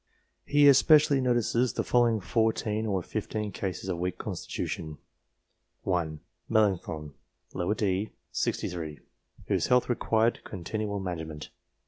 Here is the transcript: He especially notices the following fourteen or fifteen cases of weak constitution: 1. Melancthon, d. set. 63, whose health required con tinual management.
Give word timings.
He 0.47 0.67
especially 0.67 1.21
notices 1.21 1.73
the 1.73 1.83
following 1.83 2.21
fourteen 2.21 2.87
or 2.87 3.03
fifteen 3.03 3.51
cases 3.51 3.87
of 3.87 3.99
weak 3.99 4.17
constitution: 4.17 4.97
1. 5.83 6.19
Melancthon, 6.49 7.13
d. 7.77 8.09
set. 8.31 8.35
63, 8.55 8.99
whose 9.47 9.67
health 9.67 9.89
required 9.89 10.39
con 10.43 10.63
tinual 10.63 10.99
management. 11.03 11.49